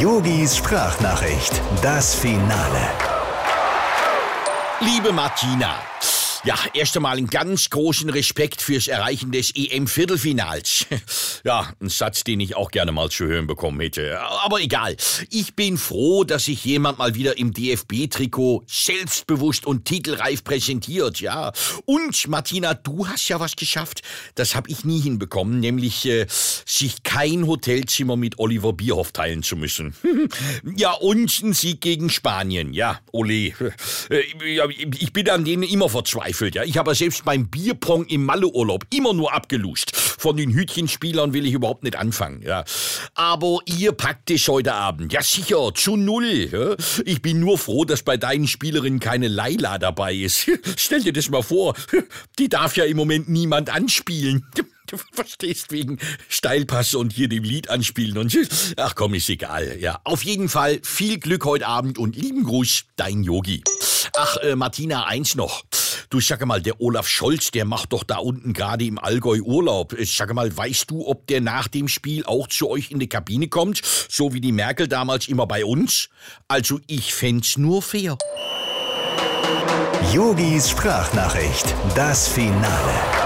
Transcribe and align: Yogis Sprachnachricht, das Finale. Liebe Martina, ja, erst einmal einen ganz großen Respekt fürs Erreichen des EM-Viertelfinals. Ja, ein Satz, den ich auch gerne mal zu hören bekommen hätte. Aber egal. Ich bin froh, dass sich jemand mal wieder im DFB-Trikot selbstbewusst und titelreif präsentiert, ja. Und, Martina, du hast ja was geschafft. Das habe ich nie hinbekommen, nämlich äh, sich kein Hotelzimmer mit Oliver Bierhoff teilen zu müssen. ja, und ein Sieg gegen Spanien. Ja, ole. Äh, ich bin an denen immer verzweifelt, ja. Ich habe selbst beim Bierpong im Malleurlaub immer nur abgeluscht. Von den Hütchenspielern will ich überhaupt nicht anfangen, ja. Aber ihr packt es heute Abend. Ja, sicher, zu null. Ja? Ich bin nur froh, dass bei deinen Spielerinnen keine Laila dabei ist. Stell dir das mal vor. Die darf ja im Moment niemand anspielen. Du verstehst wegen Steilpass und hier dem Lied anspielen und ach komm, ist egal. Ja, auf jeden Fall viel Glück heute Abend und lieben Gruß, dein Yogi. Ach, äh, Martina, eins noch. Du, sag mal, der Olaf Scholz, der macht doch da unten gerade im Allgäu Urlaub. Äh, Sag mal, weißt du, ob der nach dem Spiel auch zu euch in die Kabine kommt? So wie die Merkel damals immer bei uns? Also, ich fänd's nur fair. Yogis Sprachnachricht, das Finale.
Yogis 0.00 0.56
Sprachnachricht, 0.56 1.60
das 1.82 2.14
Finale. 2.14 2.80
Liebe 4.80 5.12
Martina, 5.12 5.74
ja, 6.44 6.54
erst 6.74 6.96
einmal 6.96 7.16
einen 7.16 7.28
ganz 7.28 7.70
großen 7.70 8.08
Respekt 8.10 8.62
fürs 8.62 8.88
Erreichen 8.88 9.32
des 9.32 9.52
EM-Viertelfinals. 9.54 10.86
Ja, 11.42 11.72
ein 11.80 11.88
Satz, 11.88 12.22
den 12.22 12.38
ich 12.40 12.54
auch 12.54 12.70
gerne 12.70 12.92
mal 12.92 13.08
zu 13.08 13.24
hören 13.24 13.46
bekommen 13.46 13.80
hätte. 13.80 14.20
Aber 14.20 14.60
egal. 14.60 14.94
Ich 15.30 15.54
bin 15.54 15.78
froh, 15.78 16.22
dass 16.22 16.44
sich 16.44 16.62
jemand 16.66 16.98
mal 16.98 17.14
wieder 17.14 17.38
im 17.38 17.54
DFB-Trikot 17.54 18.64
selbstbewusst 18.66 19.64
und 19.64 19.86
titelreif 19.86 20.44
präsentiert, 20.44 21.18
ja. 21.20 21.50
Und, 21.86 22.28
Martina, 22.28 22.74
du 22.74 23.08
hast 23.08 23.26
ja 23.28 23.40
was 23.40 23.56
geschafft. 23.56 24.02
Das 24.34 24.54
habe 24.54 24.68
ich 24.68 24.84
nie 24.84 25.00
hinbekommen, 25.00 25.60
nämlich 25.60 26.04
äh, 26.04 26.26
sich 26.28 27.04
kein 27.04 27.46
Hotelzimmer 27.46 28.16
mit 28.16 28.38
Oliver 28.38 28.74
Bierhoff 28.74 29.12
teilen 29.12 29.42
zu 29.42 29.56
müssen. 29.56 29.94
ja, 30.76 30.92
und 30.92 31.42
ein 31.42 31.54
Sieg 31.54 31.80
gegen 31.80 32.10
Spanien. 32.10 32.74
Ja, 32.74 33.00
ole. 33.12 33.54
Äh, 34.10 34.20
ich 34.98 35.14
bin 35.14 35.30
an 35.30 35.46
denen 35.46 35.62
immer 35.62 35.88
verzweifelt, 35.88 36.29
ja. 36.54 36.64
Ich 36.64 36.76
habe 36.78 36.94
selbst 36.94 37.24
beim 37.24 37.48
Bierpong 37.48 38.06
im 38.06 38.24
Malleurlaub 38.24 38.84
immer 38.94 39.12
nur 39.12 39.32
abgeluscht. 39.32 39.94
Von 39.94 40.36
den 40.36 40.52
Hütchenspielern 40.52 41.32
will 41.32 41.46
ich 41.46 41.52
überhaupt 41.52 41.82
nicht 41.82 41.96
anfangen, 41.96 42.42
ja. 42.42 42.64
Aber 43.14 43.58
ihr 43.66 43.92
packt 43.92 44.30
es 44.30 44.46
heute 44.48 44.74
Abend. 44.74 45.12
Ja, 45.12 45.22
sicher, 45.22 45.72
zu 45.74 45.96
null. 45.96 46.48
Ja? 46.52 46.76
Ich 47.04 47.22
bin 47.22 47.40
nur 47.40 47.58
froh, 47.58 47.84
dass 47.84 48.02
bei 48.02 48.16
deinen 48.16 48.46
Spielerinnen 48.46 49.00
keine 49.00 49.28
Laila 49.28 49.78
dabei 49.78 50.14
ist. 50.14 50.50
Stell 50.76 51.02
dir 51.02 51.12
das 51.12 51.30
mal 51.30 51.42
vor. 51.42 51.74
Die 52.38 52.48
darf 52.48 52.76
ja 52.76 52.84
im 52.84 52.96
Moment 52.96 53.28
niemand 53.28 53.70
anspielen. 53.70 54.46
Du 54.90 54.98
verstehst 55.12 55.70
wegen 55.70 55.98
Steilpass 56.28 56.94
und 56.94 57.12
hier 57.12 57.28
dem 57.28 57.44
Lied 57.44 57.70
anspielen 57.70 58.18
und 58.18 58.36
ach 58.76 58.96
komm, 58.96 59.14
ist 59.14 59.28
egal. 59.28 59.78
Ja, 59.78 60.00
auf 60.02 60.24
jeden 60.24 60.48
Fall 60.48 60.80
viel 60.82 61.20
Glück 61.20 61.44
heute 61.44 61.68
Abend 61.68 61.96
und 61.96 62.16
lieben 62.16 62.42
Gruß, 62.42 62.86
dein 62.96 63.22
Yogi. 63.22 63.62
Ach, 64.16 64.36
äh, 64.38 64.56
Martina, 64.56 65.06
eins 65.06 65.36
noch. 65.36 65.62
Du, 66.10 66.18
sag 66.20 66.44
mal, 66.44 66.60
der 66.60 66.80
Olaf 66.80 67.06
Scholz, 67.06 67.52
der 67.52 67.64
macht 67.64 67.92
doch 67.92 68.02
da 68.02 68.16
unten 68.16 68.52
gerade 68.52 68.84
im 68.84 68.98
Allgäu 68.98 69.42
Urlaub. 69.42 69.92
Äh, 69.92 70.04
Sag 70.04 70.34
mal, 70.34 70.54
weißt 70.54 70.90
du, 70.90 71.06
ob 71.06 71.28
der 71.28 71.40
nach 71.40 71.68
dem 71.68 71.86
Spiel 71.86 72.24
auch 72.24 72.48
zu 72.48 72.68
euch 72.68 72.90
in 72.90 72.98
die 72.98 73.08
Kabine 73.08 73.46
kommt? 73.46 73.80
So 74.08 74.34
wie 74.34 74.40
die 74.40 74.50
Merkel 74.50 74.88
damals 74.88 75.28
immer 75.28 75.46
bei 75.46 75.64
uns? 75.64 76.08
Also, 76.48 76.80
ich 76.88 77.14
fänd's 77.14 77.56
nur 77.56 77.80
fair. 77.80 78.18
Yogis 80.12 80.70
Sprachnachricht, 80.70 81.76
das 81.94 82.26
Finale. 82.26 83.19